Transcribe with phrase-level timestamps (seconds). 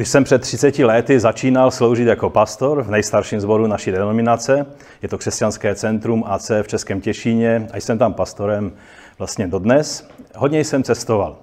[0.00, 4.66] Když jsem před 30 lety začínal sloužit jako pastor v nejstarším zboru naší denominace,
[5.02, 8.72] je to křesťanské centrum AC v Českém Těšíně a jsem tam pastorem
[9.18, 11.36] vlastně dodnes, hodně jsem cestoval.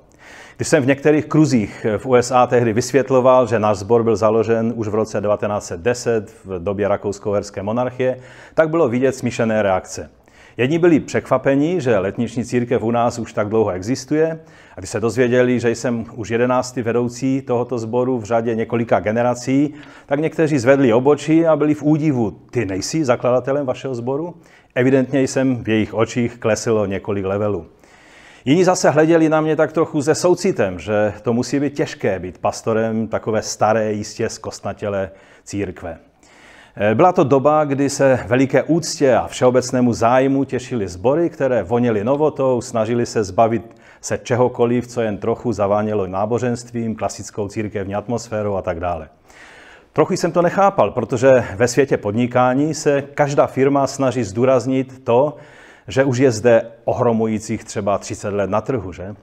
[0.56, 4.88] Když jsem v některých kruzích v USA tehdy vysvětloval, že náš sbor byl založen už
[4.88, 8.20] v roce 1910 v době rakousko-herské monarchie,
[8.54, 10.10] tak bylo vidět smíšené reakce.
[10.58, 14.40] Jedni byli překvapeni, že letniční církev u nás už tak dlouho existuje,
[14.76, 19.74] a když se dozvěděli, že jsem už jedenáctý vedoucí tohoto sboru v řadě několika generací,
[20.06, 22.32] tak někteří zvedli obočí a byli v údivu.
[22.32, 24.36] Ty nejsi zakladatelem vašeho sboru?
[24.76, 27.66] Evidentně jsem v jejich očích klesilo několik levelů.
[28.46, 32.38] Jiní zase hleděli na mě tak trochu se soucitem, že to musí být těžké být
[32.38, 35.12] pastorem takové staré, jistě zkostnatělé
[35.44, 35.98] církve.
[36.80, 42.04] Eh, byla to doba, kdy se veliké úctě a všeobecnému zájmu těšili sbory, které voněly
[42.04, 48.62] novotou, snažili se zbavit se čehokoliv, co jen trochu zavánělo náboženstvím, klasickou církevní atmosférou a
[48.62, 49.10] tak dále.
[49.94, 55.36] Trochu jsem to nechápal, protože ve světě podnikání se každá firma snaží zdůraznit to,
[55.88, 59.16] že už je zde ohromujících třeba 30 let na trhu, že?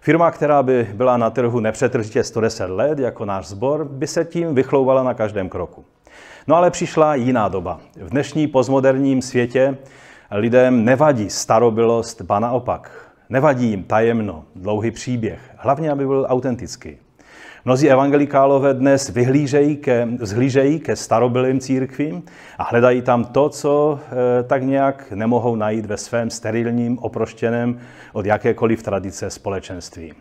[0.00, 4.54] Firma, která by byla na trhu nepřetržitě 110 let, jako náš sbor, by se tím
[4.54, 5.84] vychlouvala na každém kroku.
[6.48, 7.80] No ale přišla jiná doba.
[7.96, 9.76] V dnešní postmoderním světě
[10.30, 13.10] lidem nevadí starobilost, ba naopak.
[13.28, 16.96] Nevadí jim tajemno, dlouhý příběh, hlavně, aby byl autentický.
[17.64, 22.22] Mnozí evangelikálové dnes vyhlížejí ke, vzhlížejí ke starobilým církvím
[22.58, 23.98] a hledají tam to, co
[24.40, 27.78] e, tak nějak nemohou najít ve svém sterilním, oproštěném
[28.12, 30.12] od jakékoliv tradice společenství.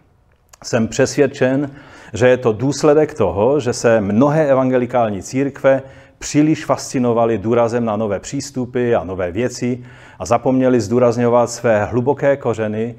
[0.64, 1.72] Jsem přesvědčen,
[2.14, 5.82] že je to důsledek toho, že se mnohé evangelikální církve
[6.26, 9.86] příliš fascinovali důrazem na nové přístupy a nové věci
[10.20, 12.96] a zapomněli zdůrazňovat své hluboké kořeny,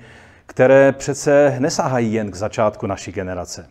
[0.47, 3.67] které přece nesahají jen k začátku naší generace.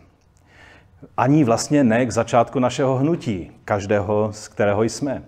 [1.18, 5.24] Ani vlastně ne k začátku našeho hnutí, každého, z kterého jsme,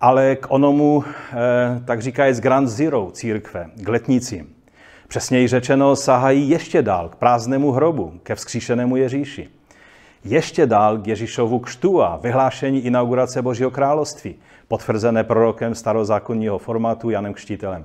[0.00, 4.54] ale k onomu, eh, tak říkajíc, Grand Zero církve, k letnicím.
[5.08, 9.48] Přesněji řečeno, sahají ještě dál k prázdnému hrobu, ke vzkříšenému Ježíši
[10.24, 14.34] ještě dál k Ježíšovu křtu a vyhlášení inaugurace Božího království,
[14.68, 17.84] potvrzené prorokem starozákonního formátu Janem Kštítelem.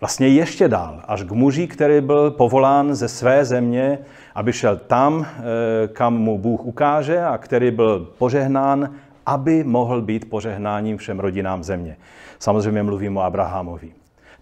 [0.00, 3.98] Vlastně ještě dál, až k muži, který byl povolán ze své země,
[4.34, 8.94] aby šel tam, eh, kam mu Bůh ukáže a který byl požehnán,
[9.26, 11.96] aby mohl být požehnáním všem rodinám země.
[12.38, 13.90] Samozřejmě mluvím o Abrahamovi.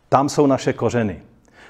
[0.08, 1.20] Tam jsou naše kořeny.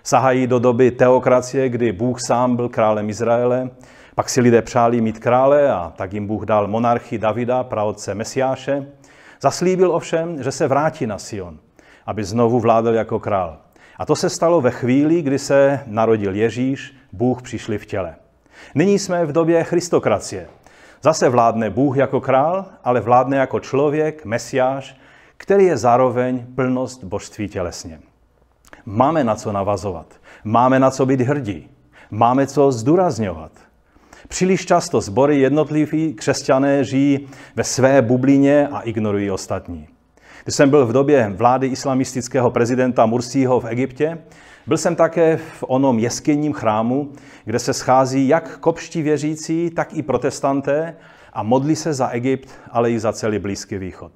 [0.02, 3.70] Sahají do doby teokracie, kdy Bůh sám byl králem Izraele,
[4.16, 8.86] pak si lidé přáli mít krále a tak jim Bůh dal monarchy Davida, praotce Mesiáše.
[9.40, 11.58] Zaslíbil ovšem, že se vrátí na Sion,
[12.06, 13.58] aby znovu vládl jako král.
[13.98, 18.14] A to se stalo ve chvíli, kdy se narodil Ježíš, Bůh přišli v těle.
[18.74, 20.46] Nyní jsme v době Christokracie.
[21.02, 25.00] Zase vládne Bůh jako král, ale vládne jako člověk, mesiáš,
[25.36, 28.00] který je zároveň plnost božství tělesně.
[28.86, 30.06] Máme na co navazovat,
[30.44, 31.68] máme na co být hrdí,
[32.10, 33.65] máme co zdůrazňovat.
[34.28, 39.88] Příliš často sbory jednotliví křesťané žijí ve své bublině a ignorují ostatní.
[40.44, 44.18] Když jsem byl v době vlády islamistického prezidenta Mursího v Egyptě,
[44.66, 47.12] byl jsem také v onom jeskyním chrámu,
[47.44, 50.96] kde se schází jak kopští věřící, tak i protestanté
[51.32, 54.12] a modlí se za Egypt, ale i za celý Blízký východ.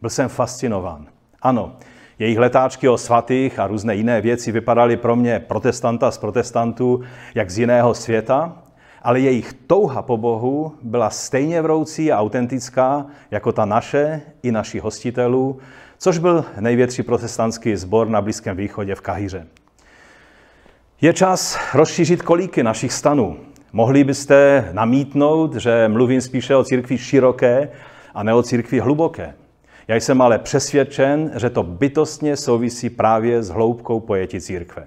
[0.00, 1.06] Byl jsem fascinován.
[1.42, 1.76] Ano,
[2.18, 7.00] jejich letáčky o svatých a různé jiné věci vypadaly pro mě protestanta z protestantů
[7.34, 8.56] jak z jiného světa,
[9.02, 14.82] ale jejich touha po Bohu byla stejně vroucí a autentická jako ta naše i našich
[14.82, 15.58] hostitelů,
[15.98, 19.46] což byl největší protestantský sbor na Blízkém východě v Kahiře.
[21.00, 23.36] Je čas rozšířit kolíky našich stanů.
[23.72, 27.68] Mohli byste namítnout, že mluvím spíše o církvi široké
[28.14, 29.34] a ne o církvi hluboké.
[29.88, 34.86] Já jsem ale přesvědčen, že to bytostně souvisí právě s hloubkou pojetí církve.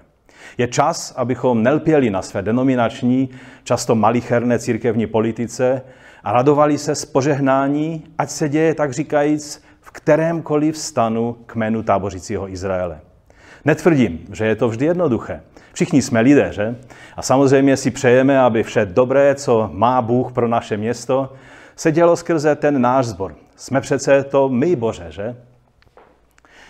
[0.58, 3.28] Je čas, abychom nelpěli na své denominační,
[3.64, 5.82] často malicherné církevní politice
[6.24, 12.48] a radovali se z požehnání, ať se děje, tak říkajíc, v kterémkoliv stanu kmenu tábořícího
[12.48, 13.00] Izraele.
[13.64, 15.40] Netvrdím, že je to vždy jednoduché.
[15.72, 16.76] Všichni jsme lidé, že?
[17.16, 21.32] A samozřejmě si přejeme, aby vše dobré, co má Bůh pro naše město,
[21.76, 23.34] se dělo skrze ten náš zbor.
[23.56, 25.36] Jsme přece to my, Bože, že?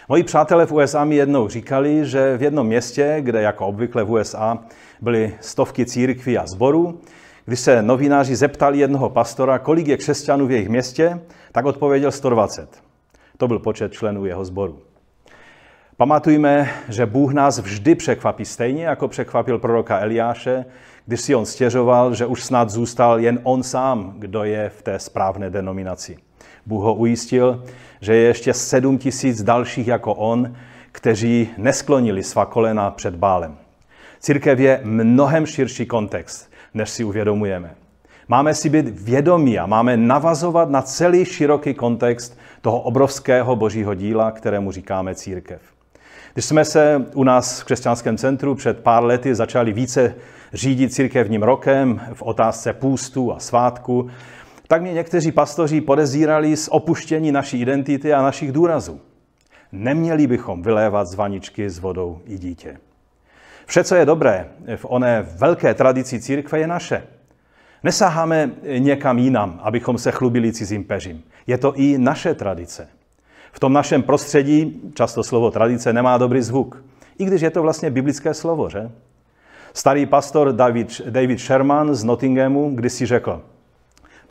[0.08, 4.10] Moji přátelé v USA mi jednou říkali, že v jednom městě, kde jako obvykle v
[4.10, 4.58] USA
[5.00, 7.00] byly stovky církví a zborů,
[7.44, 11.20] když se novináři zeptali jednoho pastora, kolik je křesťanů v jejich městě,
[11.52, 12.82] tak odpověděl 120.
[13.36, 14.78] To byl počet členů jeho sboru.
[15.96, 20.64] Pamatujme, že Bůh nás vždy překvapí stejně, jako překvapil proroka Eliáše,
[21.06, 24.98] když si on stěžoval, že už snad zůstal jen on sám, kdo je v té
[24.98, 26.16] správné denominaci.
[26.66, 27.64] Bůh ho ujistil,
[28.00, 30.54] že je ještě sedm tisíc dalších jako on,
[30.92, 33.56] kteří nesklonili svá kolena před bálem.
[34.20, 37.74] Církev je mnohem širší kontext, než si uvědomujeme.
[38.28, 44.30] Máme si být vědomí a máme navazovat na celý široký kontext toho obrovského božího díla,
[44.30, 45.60] kterému říkáme církev.
[46.32, 50.14] Když jsme se u nás v křesťanském centru před pár lety začali více
[50.52, 54.10] řídit církevním rokem v otázce půstu a svátku,
[54.72, 59.00] tak mě někteří pastoři podezírali z opuštění naší identity a našich důrazů.
[59.72, 62.76] Neměli bychom vylévat z vaničky s vodou i dítě.
[63.66, 67.02] Vše, co je dobré v oné velké tradici církve, je naše.
[67.82, 71.22] Nesáháme někam jinam, abychom se chlubili cizím peřím.
[71.46, 72.88] Je to i naše tradice.
[73.52, 76.84] V tom našem prostředí často slovo tradice nemá dobrý zvuk.
[77.18, 78.90] I když je to vlastně biblické slovo, že?
[79.74, 83.42] Starý pastor David, David Sherman z Nottinghamu kdysi řekl,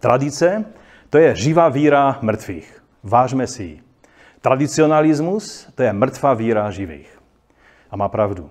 [0.01, 0.65] tradice
[1.09, 2.83] to je živá víra mrtvých.
[3.03, 3.79] Vážme si ji.
[4.41, 7.19] Tradicionalismus to je mrtvá víra živých.
[7.91, 8.49] A má pravdu.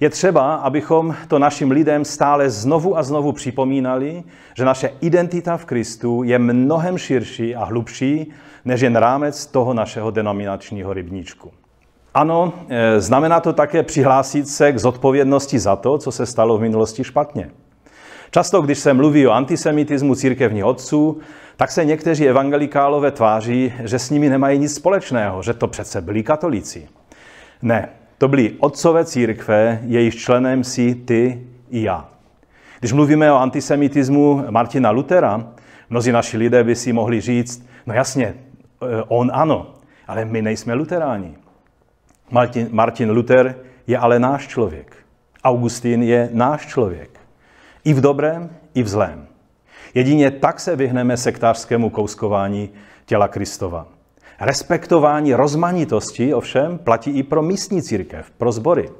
[0.00, 4.22] Je třeba, abychom to našim lidem stále znovu a znovu připomínali,
[4.56, 8.32] že naše identita v Kristu je mnohem širší a hlubší
[8.64, 11.52] než jen rámec toho našeho denominačního rybníčku.
[12.14, 16.60] Ano, e, znamená to také přihlásit se k zodpovědnosti za to, co se stalo v
[16.60, 17.50] minulosti špatně.
[18.34, 21.20] Často, když se mluví o antisemitismu církevních otců,
[21.56, 26.22] tak se někteří evangelikálové tváří, že s nimi nemají nic společného, že to přece byli
[26.22, 26.88] katolíci.
[27.62, 27.88] Ne,
[28.18, 32.08] to byli otcové církve, jejich členem si ty i já.
[32.80, 35.52] Když mluvíme o antisemitismu Martina Lutera,
[35.90, 38.34] mnozí naši lidé by si mohli říct, no jasně,
[38.82, 39.74] eh, on ano,
[40.06, 41.34] ale my nejsme luteráni.
[42.30, 43.54] Martin, Martin Luther
[43.86, 44.96] je ale náš člověk.
[45.44, 47.21] Augustín je náš člověk.
[47.84, 49.26] I v dobrém, i v zlém.
[49.94, 52.70] Jedině tak se vyhneme sektářskému kouskování
[53.06, 53.86] těla Kristova.
[54.40, 58.90] Respektování rozmanitosti ovšem platí i pro místní církev, pro sbory.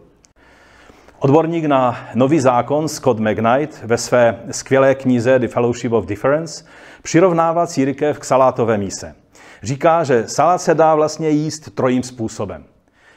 [1.19, 6.65] Odborník na nový zákon Scott McKnight ve své skvělé knize The Fellowship of Difference
[7.03, 9.15] přirovnává církev k salátové míse.
[9.63, 12.65] Říká, že salát se dá vlastně jíst trojím způsobem.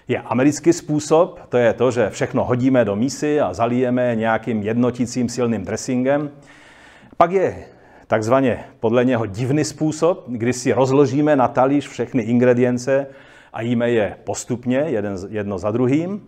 [0.08, 5.30] Je americký způsob, to je to, že všechno hodíme do mísy a zalijeme nějakým jednotícím
[5.30, 6.32] silným dressingem.
[7.18, 7.66] Pak je
[8.08, 13.08] takzvaně podle něho divný způsob, kdy si rozložíme na talíř všechny ingredience
[13.54, 16.22] a jíme je postupně, jeden, jedno za druhým.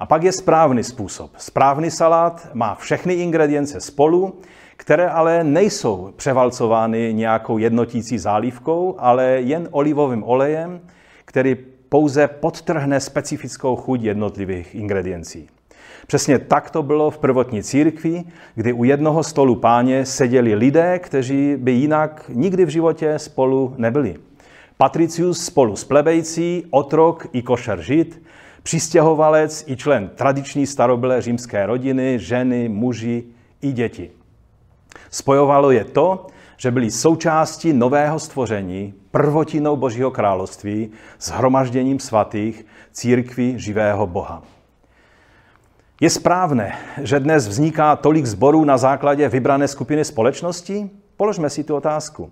[0.00, 1.30] A pak je správný způsob.
[1.36, 4.40] Správný salát má všechny ingredience spolu,
[4.76, 10.80] které ale nejsou převalcovány nějakou jednotící zálivkou, ale jen olivovým olejem,
[11.24, 11.56] který
[11.88, 15.48] pouze podtrhne specifickou chuť jednotlivých ingrediencí.
[16.06, 18.24] Přesně tak to bylo v prvotní církvi,
[18.54, 24.16] kdy u jednoho stolu páně seděli lidé, kteří by jinak nikdy v životě spolu nebyli.
[24.76, 28.22] Patricius spolu s plebejcí, otrok i košer žid,
[28.62, 33.24] přistěhovalec i člen tradiční starobylé římské rodiny, ženy, muži
[33.62, 34.10] i děti.
[35.10, 36.26] Spojovalo je to,
[36.58, 44.42] že byli součástí nového stvoření, prvotinou Božího království, s hromažděním svatých, církví živého Boha.
[46.00, 50.90] Je správné, že dnes vzniká tolik zborů na základě vybrané skupiny společnosti?
[51.16, 52.30] Položme si tu otázku.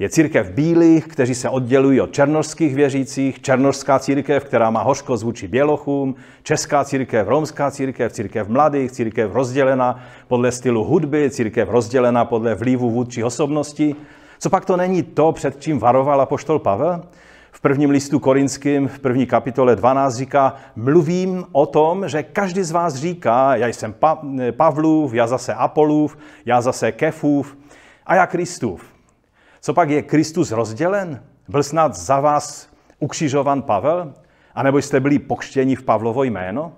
[0.00, 5.48] Je církev bílých, kteří se oddělují od černožských věřících, černožská církev, která má hořkost vůči
[5.48, 12.54] bělochům, česká církev, romská církev, církev mladých, církev rozdělena podle stylu hudby, církev rozdělena podle
[12.54, 13.96] vlivu vůdčí osobnosti.
[14.38, 17.02] Co pak to není to, před čím varoval apoštol Pavel?
[17.52, 22.70] v prvním listu korinským, v první kapitole 12 říká, mluvím o tom, že každý z
[22.70, 24.22] vás říká, já jsem pa-
[24.56, 27.56] Pavlův, já zase Apolův, já zase Kefův
[28.06, 28.97] a já Kristův.
[29.60, 31.22] Co pak je Kristus rozdělen?
[31.48, 34.14] Byl snad za vás ukřižovan Pavel?
[34.54, 36.72] A nebo jste byli pokštěni v Pavlovo jméno?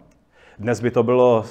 [0.58, 1.44] Dnes by to bylo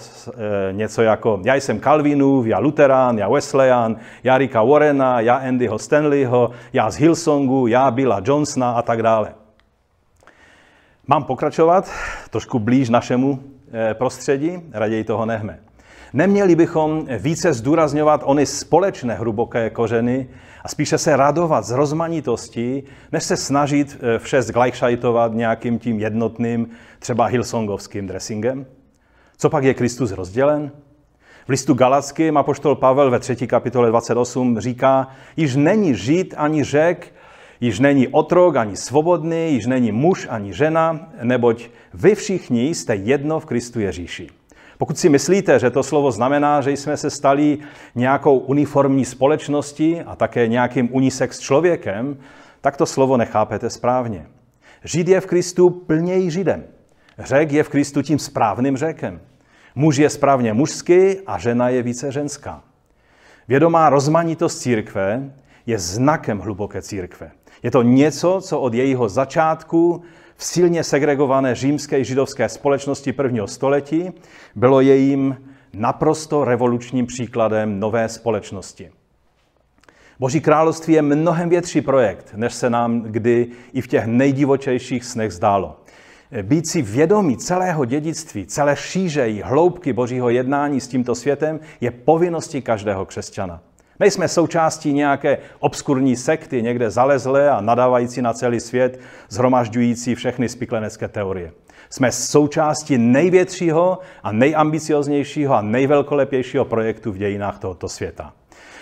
[0.70, 5.80] e, něco jako já jsem Calvinův, já Luterán, já Wesleyan, já Ricka Warrena, já Andyho
[5.80, 9.34] Stanleyho, já z Hillsongu, já Billa Johnsona a tak dále.
[11.08, 11.92] Mám pokračovat
[12.30, 13.40] trošku blíž našemu
[13.74, 15.60] e, prostředí, raději toho nehme.
[16.14, 20.28] Neměli bychom více zdůrazňovat ony společné hruboké kořeny
[20.64, 26.70] a spíše se radovat z rozmanitosti, než se snažit e, vše zglajšajtovat nějakým tím jednotným,
[27.00, 28.66] třeba Hillsongovským dressingem?
[29.38, 30.72] Co pak je Kristus rozdělen?
[31.46, 33.48] V listu Galackým apoštol Pavel ve 3.
[33.48, 37.14] kapitole 28 říká, již není žid ani řek,
[37.62, 43.40] již není otrok ani svobodný, již není muž ani žena, neboť vy všichni jste jedno
[43.40, 44.39] v Kristu Ježíši.
[44.80, 47.58] Pokud si myslíte, že to slovo znamená, že jsme se stali
[47.96, 52.18] nějakou uniformní společností a také nějakým unisex člověkem,
[52.62, 54.28] tak to slovo nechápete správně.
[54.84, 56.64] Žid je v Kristu plněji Židem.
[57.20, 59.22] Řek je v Kristu tím správným řekem.
[59.76, 62.64] Muž je správně mužský a žena je více ženská.
[63.48, 65.32] Vědomá rozmanitost církve
[65.66, 67.32] je znakem hluboké církve.
[67.64, 70.02] Je to něco, co od jejího začátku
[70.36, 74.12] v silně segregované římské i židovské společnosti prvního století
[74.56, 75.38] bylo jejím
[75.74, 78.92] naprosto revolučním příkladem nové společnosti.
[80.20, 85.34] Boží království je mnohem větší projekt, než se nám kdy i v těch nejdivočejších snech
[85.34, 85.80] zdálo.
[86.42, 91.92] Být si vědomí celého dědictví, celé šíře i hloubky Božího jednání s tímto světem je
[91.92, 93.62] povinností každého křesťana.
[94.00, 101.08] Nejsme součástí nějaké obskurní sekty, někde zalezlé a nadávající na celý svět, zhromažďující všechny spiklenecké
[101.08, 101.52] teorie.
[101.90, 108.34] Jsme součástí největšího a nejambicioznějšího a nejvelkolepějšího projektu v dějinách tohoto světa.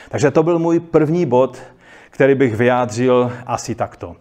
[0.09, 1.57] Takže to byl můj první bod,
[2.09, 4.15] který bych vyjádřil asi takto.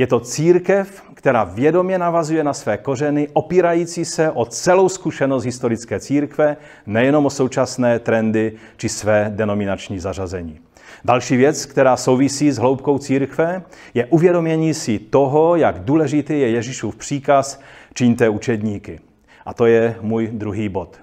[0.00, 6.00] Je to církev, která vědomě navazuje na své kořeny, opírající se o celou zkušenost historické
[6.00, 10.60] církve, nejenom o současné trendy či své denominační zařazení.
[11.04, 13.62] Další věc, která souvisí s hloubkou církve,
[13.94, 17.60] je uvědomění si toho, jak důležitý je Ježíšův příkaz
[17.94, 19.00] čiňte učedníky.
[19.46, 20.96] A to je můj druhý bod.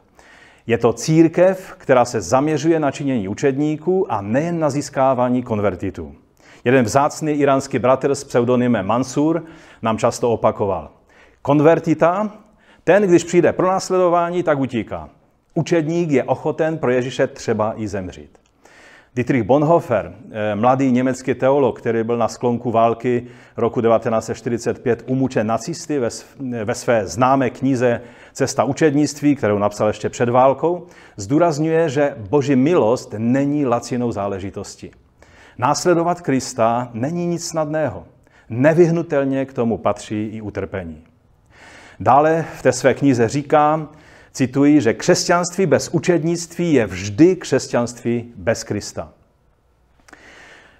[0.68, 6.16] Je to církev, která se zaměřuje na činění učedníků a nejen na získávání konvertitů.
[6.66, 9.46] Jeden vzácný iránský bratr s pseudonymem Mansur
[9.82, 10.90] nám často opakoval.
[11.42, 12.32] Konvertita,
[12.84, 15.10] ten, když přijde pro následování, tak utíká.
[15.54, 18.38] Učedník je ochoten pro Ježíše třeba i zemřít.
[19.16, 26.00] Dietrich Bonhoeffer, eh, mladý německý teolog, který byl na sklonku války roku 1945 umučen nacisty
[26.64, 28.02] ve své známé knize
[28.34, 30.86] Cesta učednictví, kterou napsal ještě před válkou,
[31.16, 34.92] zdůrazňuje, že boží milost není lacinou záležitostí.
[35.58, 38.04] Následovat Krista není nic snadného.
[38.50, 41.04] Nevyhnutelně k tomu patří i utrpení.
[42.00, 43.88] Dále v té své knize říká,
[44.32, 49.10] cituji, že křesťanství bez učednictví je vždy křesťanství bez Krista.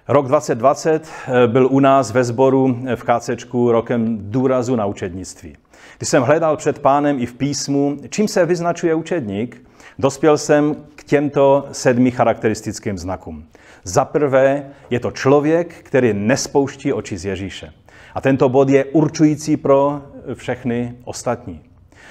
[0.08, 5.56] Rok 2020 eh, byl u nás ve sboru v KCčku rokem důrazu na učednictví.
[5.98, 9.67] Když jsem hledal před pánem i v písmu, čím se vyznačuje učedník,
[9.98, 13.44] dospěl jsem k těmto sedmi charakteristickým znakům.
[13.84, 17.72] Za prvé je to člověk, který nespouští oči z Ježíše.
[18.14, 20.02] A tento bod je určující pro
[20.34, 21.60] všechny ostatní.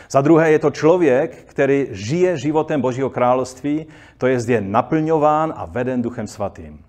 [0.09, 3.85] Za druhé je to člověk, který žije životem Božího království,
[4.17, 6.79] to je je naplňován a veden Duchem Svatým.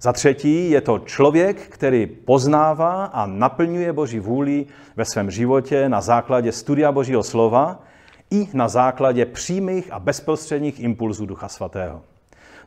[0.00, 6.00] Za třetí je to člověk, který poznává a naplňuje Boží vůli ve svém životě na
[6.00, 7.82] základě studia Božího slova
[8.30, 12.02] i na základě přímých a bezprostředních impulzů Ducha Svatého.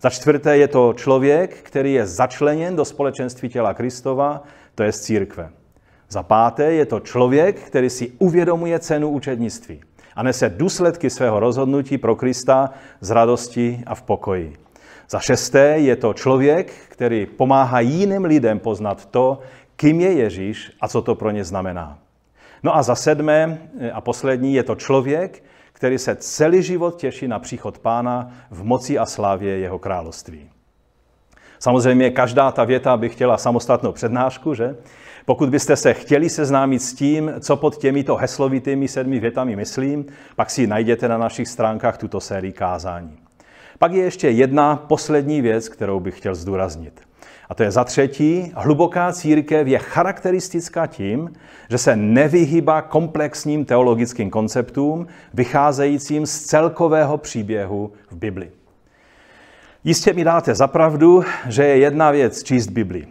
[0.02, 4.44] Za čtvrté je to člověk, který je začleněn do společenství těla Kristova,
[4.76, 5.50] to je z církve.
[6.10, 9.82] Za páté je to člověk, který si uvědomuje cenu učednictví
[10.16, 12.70] a nese důsledky svého rozhodnutí pro Krista
[13.02, 14.58] z radosti a v pokoji.
[15.10, 19.40] Za šesté je to člověk, který pomáhá jiným lidem poznat to,
[19.76, 21.98] kým je Ježíš a co to pro ně znamená.
[22.64, 23.58] No a za sedmé
[23.94, 29.00] a poslední je to člověk, který se celý život těší na příchod pána v moci
[29.00, 30.50] a slávě jeho království.
[31.60, 34.76] Samozřejmě každá ta věta by chtěla samostatnou přednášku, že?
[35.26, 40.50] Pokud byste se chtěli seznámit s tím, co pod těmito heslovitými sedmi větami myslím, pak
[40.50, 43.18] si najděte na našich stránkách tuto sérii kázání.
[43.80, 47.09] Pak je ještě jedna poslední věc, kterou bych chtěl zdůraznit.
[47.50, 51.34] A to je za třetí, hluboká církev je charakteristická tím,
[51.70, 58.52] že se nevyhýbá komplexním teologickým konceptům, vycházejícím z celkového příběhu v Bibli.
[59.84, 63.08] Jistě mi dáte zapravdu, že je jedna věc číst Bibli.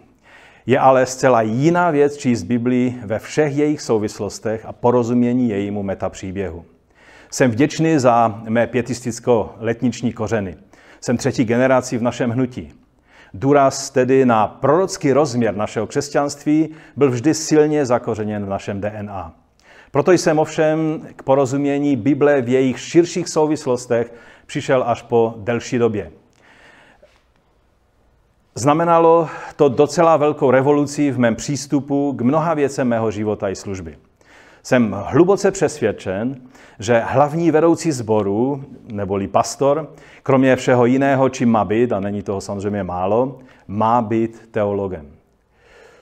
[0.65, 6.65] Je ale zcela jiná věc číst Bibli ve všech jejich souvislostech a porozumění jejímu metapříběhu.
[7.31, 10.57] Jsem vděčný za mé pětisticko-letniční kořeny.
[11.01, 12.73] Jsem třetí generací v našem hnutí.
[13.33, 19.33] Důraz tedy na prorocký rozměr našeho křesťanství byl vždy silně zakořeněn v našem DNA.
[19.91, 24.13] Proto jsem ovšem k porozumění Bible v jejich širších souvislostech
[24.45, 26.11] přišel až po delší době.
[28.55, 33.97] Znamenalo to docela velkou revoluci v mém přístupu k mnoha věcem mého života i služby.
[34.63, 36.41] Jsem hluboce přesvědčen,
[36.79, 39.93] že hlavní vedoucí sboru, neboli pastor,
[40.23, 45.05] kromě všeho jiného, čím má být, a není toho samozřejmě málo, má být teologem.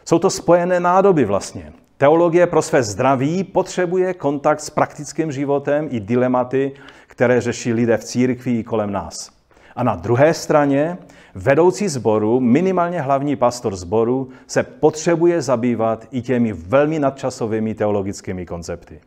[0.06, 1.74] Jsou to spojené nádoby vlastně.
[1.98, 6.72] Teologie pro své zdraví potřebuje kontakt s praktickým životem i dilematy,
[7.08, 9.32] které řeší lidé v církvi i kolem nás.
[9.76, 10.98] A na druhé straně
[11.36, 19.00] vedoucí sboru, minimálně hlavní pastor sboru, se potřebuje zabývat i těmi velmi nadčasovými teologickými koncepty.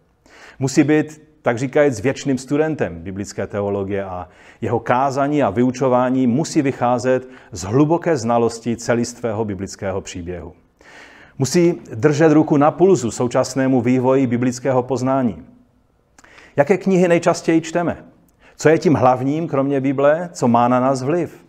[0.59, 4.29] Musí být, tak říkajíc, věčným studentem biblické teologie a
[4.61, 10.53] jeho kázání a vyučování musí vycházet z hluboké znalosti celistvého biblického příběhu.
[11.39, 15.43] Musí držet ruku na pulzu současnému vývoji biblického poznání.
[16.57, 18.05] Jaké knihy nejčastěji čteme?
[18.57, 21.47] Co je tím hlavním, kromě Bible, co má na nás vliv?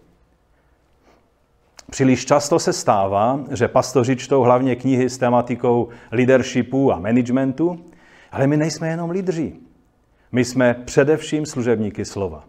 [1.90, 7.86] Příliš často se stává, že pastoři čtou hlavně knihy s tematikou leadershipu a managementu,
[8.32, 9.54] ale my nejsme jenom lídři.
[10.32, 12.44] My jsme především služebníky slova.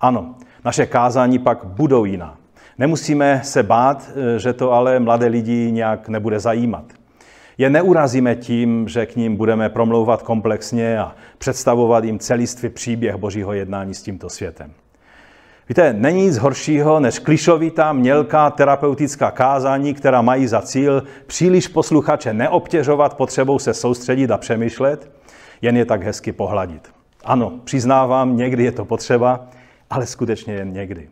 [0.00, 0.34] Ano,
[0.64, 2.36] naše kázání pak budou jiná.
[2.78, 6.84] Nemusíme se bát, že to ale mladé lidi nějak nebude zajímat.
[7.58, 13.52] Je neurazíme tím, že k ním budeme promlouvat komplexně a představovat jim celistvý příběh Božího
[13.52, 14.72] jednání s tímto světem.
[15.68, 22.32] Víte, není nic horšího než klišovitá, mělká terapeutická kázání, která mají za cíl příliš posluchače
[22.32, 25.10] neobtěžovat potřebou se soustředit a přemýšlet,
[25.62, 26.99] jen je tak hezky pohladit.
[27.24, 29.46] Ano, přiznávám, někdy je to potřeba,
[29.90, 31.08] ale skutečně jen někdy.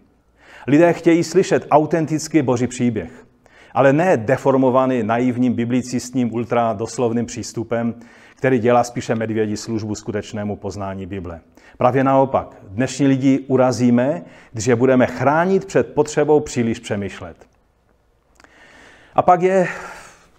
[0.67, 3.27] Lidé chtějí slyšet autentický boží příběh,
[3.73, 7.95] ale ne deformovaný naivním biblicistním ultradoslovným přístupem,
[8.35, 11.41] který dělá spíše medvědí službu skutečnému poznání Bible.
[11.79, 14.23] Právě naopak, dnešní lidi urazíme,
[14.53, 17.37] když je budeme chránit před potřebou příliš přemýšlet.
[19.15, 19.69] A pak je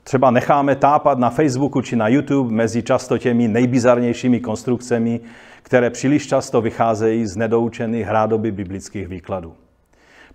[0.10, 5.20] třeba necháme tápat na Facebooku či na YouTube mezi často těmi nejbizarnějšími konstrukcemi,
[5.64, 9.54] které příliš často vycházejí z nedoučených hrádoby biblických výkladů.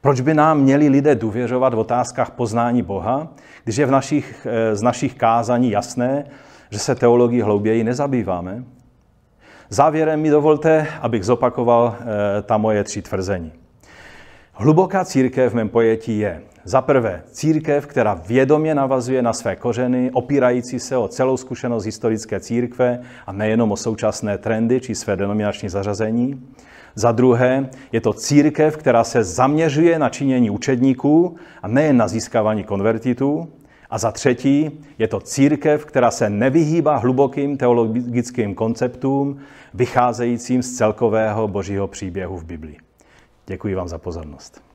[0.01, 3.29] Proč by nám měli lidé důvěřovat v otázkách poznání Boha,
[3.65, 6.25] když je v našich, eh, z našich kázání jasné,
[6.71, 8.65] že se teologii hlouběji nezabýváme?
[9.69, 13.53] Závěrem mi dovolte, abych zopakoval eh, ta moje tři tvrzení.
[14.53, 20.11] Hluboká církev v mém pojetí je za prvé církev, která vědomě navazuje na své kořeny,
[20.13, 25.69] opírající se o celou zkušenost historické církve a nejenom o současné trendy či své denominační
[25.69, 26.47] zařazení.
[26.95, 32.65] Za druhé je to církev, která se zaměřuje na činění učedníků a nejen na získávání
[32.65, 33.49] konvertitů.
[33.91, 39.39] A za třetí je to církev, která se nevyhýbá hlubokým teologickým konceptům,
[39.75, 42.77] vycházejícím z celkového božího příběhu v Biblii.
[43.47, 44.74] Děkuji vám za pozornost.